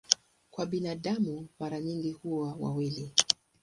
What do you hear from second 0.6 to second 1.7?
binadamu